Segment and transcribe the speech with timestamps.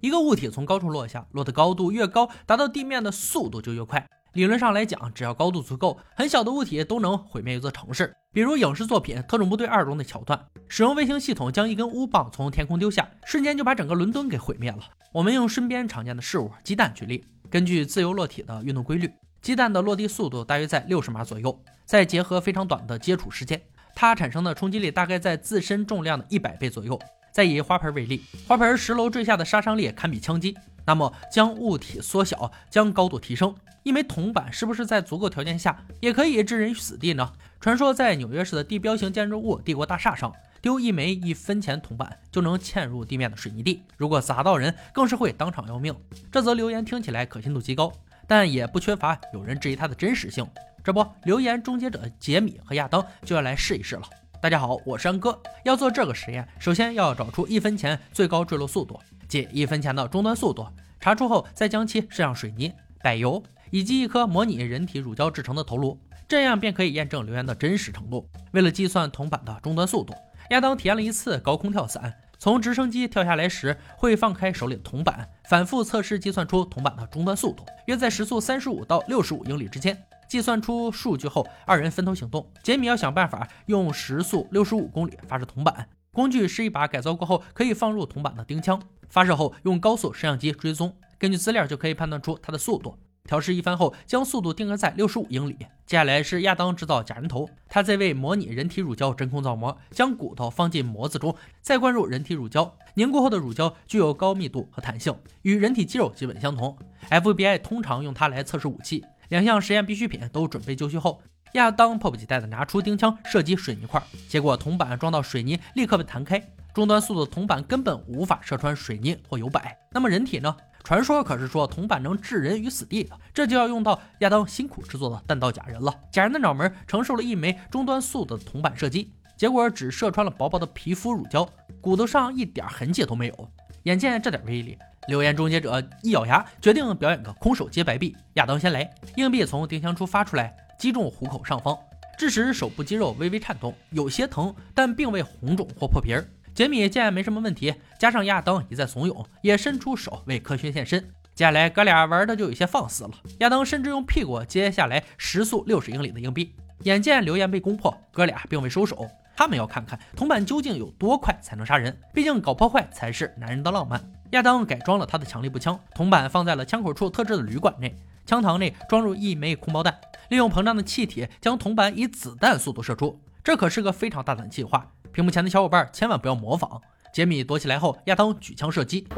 [0.00, 4.06] 一个物体从高处落下，落的高度越高，达到地面的速度就越快。
[4.34, 8.14] 理论上来讲，只要高度足够，很小的物体都能毁灭一座城市。
[8.32, 10.38] 比如影视作品《特种部队二》中的桥段，
[10.68, 14.80] 使用卫星系统将一根乌棒从天空丢下，瞬间就把整个伦敦给毁灭了。
[15.12, 19.10] 我们用身边常见的事物鸡蛋举例，根据自由落体的运动规律，
[19.40, 23.60] 鸡蛋的落地速度大约在六十码左右，再结合非常短的接触时间，
[23.94, 27.00] 它产生的冲击力大概在自身重量的一百倍左右。
[27.38, 30.56] 再以花盆为例，花盆十楼坠下的杀伤力堪比枪击。
[30.84, 37.32] 那么将物体缩小，将高度提升，一枚铜板是不是在足够条件下也可以置人于死地呢？
[37.60, 45.94] 传说在纽约市的地标型建筑物帝国大厦上，丢一枚一分钱铜板就能嵌入地面的水泥地，如果砸到人，更是会当场要命。
[46.32, 47.92] 这则留言听起来可信度极高，
[48.26, 50.44] 但也不缺乏有人质疑它的真实性。
[50.82, 54.02] 这不，留言终结者杰米和亚当就要来试一试了。
[54.40, 55.36] 大家好，我是安哥。
[55.64, 60.64] 要做这个实验，首先要找出一分钱最高坠落速度，即一分钱的终端速度。
[61.00, 63.42] 查出后，再将其施上水泥、柏油
[63.72, 68.30] 以及一颗模拟人体乳胶制成的头颅，这样便可以验证留言的真实程度。
[68.52, 70.14] 为了计算铜板的终端速度，
[70.50, 72.14] 亚当体验了一次高空跳伞。
[72.38, 80.00] 从直升机跳下来时，会放开手里的铜板，反复测试，计算出铜板的终端速度，约在时速三十五到六十五英里之间。
[80.28, 82.46] 计算出数据后，二人分头行动。
[82.62, 88.80] 杰米要想办法用时速六十五公里发射铜板，工具是一把改造过后可以放入铜板的钉枪。
[89.08, 92.94] 发射后用高速摄像机追踪，根据资料就可以判断出它的速度。
[93.24, 95.56] 调试一番后，将速度定格在六十五英里。
[95.86, 102.74] 接下来是亚当制造假人头，他在为模拟人体乳胶真空造模，将骨头放进模子中，再灌入人体乳胶。
[102.94, 106.76] 凝固后的乳胶具有高密度和弹性，与人体肌肉基本相同。
[107.10, 109.04] FBI 通常用它来测试武器。
[109.28, 111.20] 两项实验必需品都准备就绪后，
[111.52, 116.42] 亚当迫不及待地拿出钉枪射击水泥块，结果铜板撞到水泥立刻被弹开，
[116.74, 119.60] 终端速度的铜板根本无法射穿水泥或油柏。
[119.92, 120.56] 那么人体呢？
[120.84, 125.92] 传说可是说铜板能置人于死地的，这就要用到亚当辛苦制作的弹道假人了。
[126.10, 131.46] 假人的脑门承受了一枚终端速的铜板射击，结果只射穿了薄薄的皮肤乳胶，
[131.82, 133.50] 骨头上一点痕迹都没有。
[133.82, 134.78] 眼见这点威力。
[135.08, 138.14] 留言终结者一咬牙，决定表演个空手接白币。
[138.34, 141.76] 亚当先来，硬币从丁香处发出来，击中虎口上方，
[142.18, 146.28] 致使手部肌肉微微颤动，有些疼，但并未红肿或破皮儿。
[146.54, 151.00] 杰米见没什么问题，加上亚当一再怂恿，也伸出手为科学献身。
[151.34, 156.54] 接下来哥俩玩的就有些放肆了，亚当甚至用屁股接下来时速六十英里的硬币。
[156.82, 164.00] 眼见留言被攻破，哥俩并未收手，他们要看看铜板究竟有多快才能杀人，毕竟搞破坏才是男人的浪漫。
[164.32, 167.96] 亚当改装了他的强力步枪，铜板放在了枪口处特制的铝管内，
[168.26, 173.18] 枪膛内装入一枚空包弹，利用膨胀的气体将铜板以子弹速度射出。
[173.42, 176.80] 这可是个非常大胆的计划，屏幕前的小伙伴千万不要模仿。
[177.10, 179.08] 杰米躲起来后，亚当举枪射击，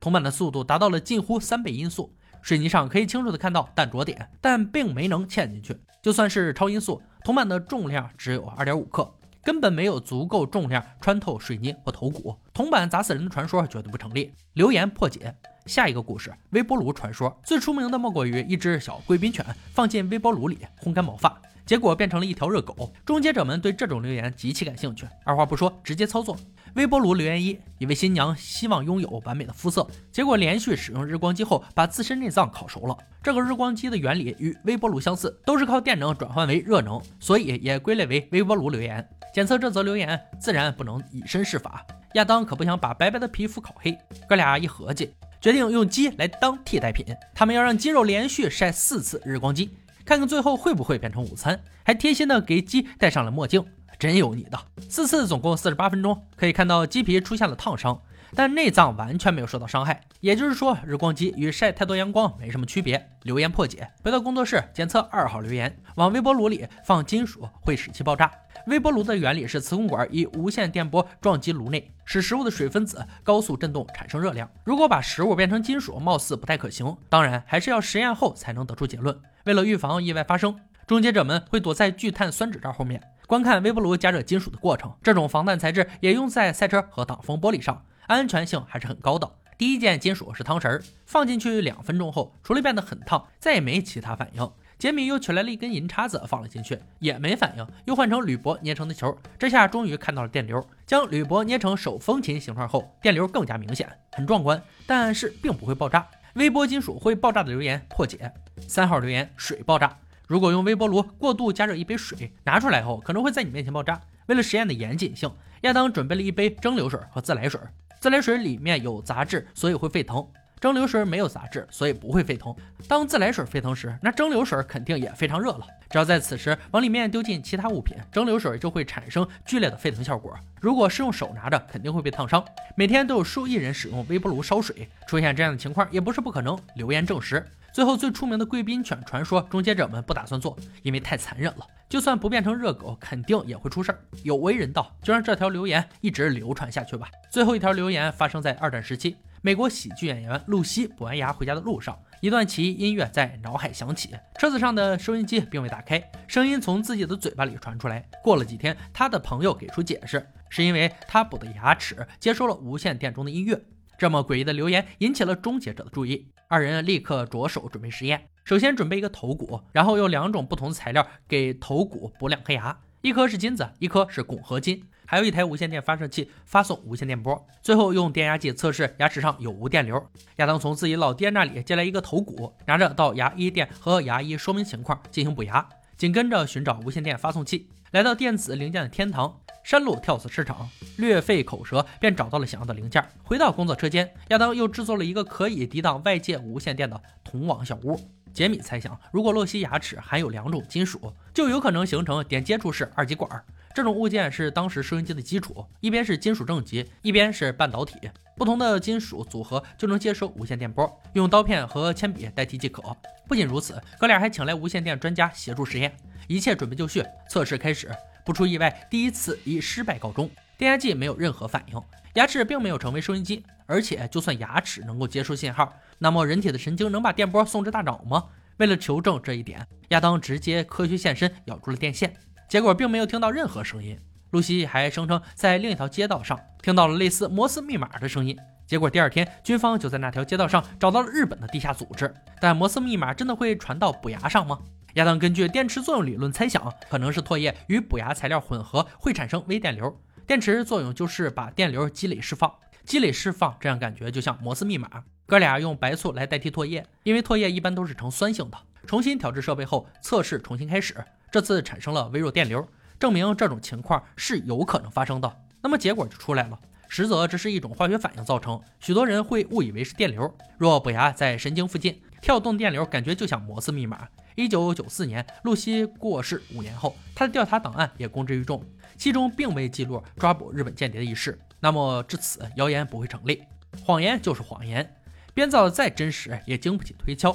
[0.00, 5.80] 铜板的速度达到了近乎三倍音速，水泥上可以清楚的看到弹着点，但并没能嵌进去。
[6.02, 9.10] 就算是超音速，铜板的重量只有二点五克。
[9.46, 14.34] 根本没有足够重量穿透水泥或头骨，铜板砸死人的传说绝对不成立。
[14.54, 15.32] 留言破解
[15.66, 17.40] 下一个故事：微波炉传说。
[17.44, 22.94] 最出名的莫过于一只小贵宾犬放进微波炉里烘干毛发，结果变成了一条热狗。
[23.04, 26.36] 终结者们对这种留言极其感兴趣，二话不说直接操作。
[26.76, 32.96] 微波炉留言一：一位新娘希望拥有完美的肤色，结果连续使用日光机后把自身内脏烤熟了。
[33.22, 39.06] 这个日光机的原理与微波炉相似，都是靠电能转换为热能，所以也归类为微波炉留言。
[39.34, 41.84] 检测这则留言，自然不能以身试法。
[42.14, 43.96] 亚当可不想把白白的皮肤烤黑，
[44.28, 45.10] 哥俩一合计，
[45.40, 47.04] 决定用鸡来当替代品。
[47.34, 49.70] 他们要让鸡肉连续晒四次日光机，
[50.06, 51.60] 看看最后会不会变成午餐。
[51.84, 53.64] 还贴心的给鸡戴上了墨镜，
[53.98, 54.58] 真有你的！
[54.88, 58.00] 四次总共四十八分钟，可以看到鸡皮出现了烫伤。
[58.34, 63.10] 但内脏完全没有受到伤害，也就是说，日光机与晒太多阳光没什么区别。
[63.22, 68.30] 留言破解，回到工作室检测二号留言，往微波炉里放金属会使其爆炸。
[68.66, 74.48] 微波炉的原理是磁控管以无线电波撞击炉内，使食物的水分子高速振动产生热量。
[74.64, 76.96] 如果把食物变成金属，貌似不太可行。
[77.08, 79.16] 当然，还是要实验后才能得出结论。
[79.44, 84.92] 为了预防意外发生，终结者们会躲在聚碳酸酯罩后面，观看微波炉加热金属的过程。
[85.02, 87.84] 这种防弹材质也用在赛车和挡风玻璃上。
[88.06, 89.30] 安全性还是很高的。
[89.58, 94.50] 第一件金属是汤匙，放进去两分钟后，除了变得很烫，再也没其他反应。
[94.78, 97.66] 杰米又取来了一根银叉子放了进去，也没反应。
[97.86, 100.62] 又换成铝箔捏成的球，这下终于看到了电流。
[100.84, 106.06] 将铝箔捏成手风琴形状后，电流更加明显，很壮观，但是并不会爆炸。
[106.34, 108.30] 微波金属会爆炸的留言破解。
[108.68, 109.96] 三号留言：水爆炸。
[110.28, 113.98] 如果用微波炉过度加热一杯水，拿出来后可能会在你面前爆炸。
[114.26, 115.32] 为了实验的严谨性，
[115.62, 117.60] 亚当准备了一杯蒸馏水和自来水。
[117.98, 120.26] 自来水里面有杂质，所以会沸腾。
[120.58, 122.54] 蒸馏水没有杂质，所以不会沸腾。
[122.88, 125.66] 当自来水沸腾时，那蒸馏水肯定也非常热了。
[125.90, 130.34] 只要在此时往里面丢进其他物品，蒸馏水就会产生剧烈的沸腾效果。
[130.60, 132.42] 如果是用手拿着，肯定会被烫伤。
[132.74, 136.58] 每天都有数亿人使用微波炉烧水，出现这样的情况也不是不可能。
[136.74, 137.44] 留言证实。
[137.76, 141.66] 最后最出名的贵宾犬传说，终结者们不打算做，因为太残忍了。
[141.90, 144.00] 就算不变成热狗，肯定也会出事儿。
[144.22, 147.06] 有违人道，就让这条留言一直流传下去吧。
[147.30, 149.14] 最后一条留言发生在二战时期。
[149.42, 154.08] 美国喜剧演员露西补完牙回家的路上，一段奇异音乐在脑海响起。
[154.38, 158.02] 车子上的收音机并未打开，声音从自己的嘴巴里传出来。
[158.22, 163.60] 过了几天，他的朋友给出解释，是因为他补的牙齿接收了无线电中的音乐。
[163.98, 168.28] 这么诡异的留言引起了终结者的注意，二人立刻着手准备实验。
[168.44, 174.82] 首先准备一个头骨，然后用两种不同的材料给头骨补两颗牙，一颗是金子，一颗是汞合金。
[175.08, 180.04] 还有一台无线电发射器发送无线电波，最后用电压计测试牙齿上有无电流。
[180.36, 185.64] 亚当从自己老爹那里借来一个头骨，拿着到牙医店和牙医说明情况进行补牙，
[185.96, 193.02] 紧跟着寻找无线电发送器，来到电子零件的天堂山路跳蚤市场，略费口舌便找到了想要的零件。
[193.22, 197.98] 回到工作车间，亚当又制作了一个可以抵挡外界无线电的铜网小屋。
[198.34, 203.42] 杰米猜想，如果洛西牙齿含有两种金属，就有可能形成点接触式二极管。
[203.76, 212.82] 这种物件是当时收音机的基础，一边是金属正极，一边是半导体，不同的金属组合就能接收无线电波，用刀片和铅笔代替即可。
[213.28, 215.94] 不仅如此，哥俩还请来无线电专家协助实验，
[216.26, 217.94] 一切准备就绪，测试开始。
[218.24, 221.78] 不出意外，第一次以失败告终，电压计没有任何反应，
[222.14, 223.44] 牙齿并没有成为收音机。
[223.66, 228.24] 而且，就算牙齿能够接收信号，那么人体的神经能把电波送至大脑吗？
[228.56, 232.10] 为了求证这一点，亚当直接科学现身，咬住了电线。
[232.48, 233.98] 结果并没有听到任何声音。
[234.30, 238.36] 露西还声称在另一条街道上听到了类似摩斯密码的声音。
[238.66, 242.12] 结果第二天，军方就在那条街道上找到了日本的地下组织。
[242.40, 244.58] 但摩斯密码真的会传到补牙上吗？
[244.94, 250.00] 亚当根据电池作用理论猜想，可能是唾液与补牙材料混合会产生微电流。
[250.26, 252.52] 电池作用就是把电流积累释放，
[252.84, 254.88] 积累释放，这样感觉就像摩斯密码。
[255.24, 258.58] 哥俩用白醋来代替唾液，因为唾液一般都是呈酸性的。
[258.86, 260.96] 重新调制设备后，测试重新开始。
[261.30, 262.66] 这次产生了微弱电流，
[262.98, 265.36] 证明这种情况是有可能发生的。
[265.62, 270.32] 那么结果就出来了，实则这是一种化学反应造成，许多人会误以为是电流。
[270.56, 274.08] 若补牙在神经附近跳动电流，感觉就像摩斯密码。
[274.36, 278.62] 一九九四年，露西过世五年后，他的调查档案也公之于众，
[278.96, 281.38] 其中并未记录抓捕日本间谍的一事。
[281.58, 283.42] 那么至此，谣言不会成立，
[283.82, 284.94] 谎言就是谎言，
[285.32, 287.34] 编造的再真实也经不起推敲。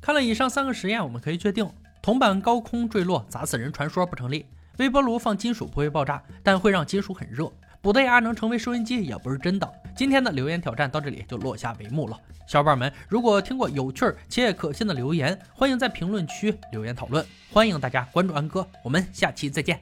[0.00, 1.70] 看了以上三个实验，我们可以确定。
[2.08, 4.46] 铜板高空坠落砸死人传说不成立，
[4.78, 7.52] 微波炉放金属不会爆炸，但会让金属很热。
[7.82, 9.70] 补的牙能成为收音机也不是真的。
[9.94, 12.18] 今天的留言挑战到这里就落下帷幕了。
[12.46, 17.22] 小伙伴们，如果听过有趣且可信的留言，欢迎在评论区留言讨论。
[17.52, 19.78] 欢迎大家关注安哥，我们下期再见。